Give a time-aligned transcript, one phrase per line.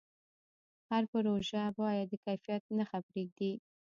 [0.89, 3.53] هر پروژه باید د کیفیت نښه پرېږدي.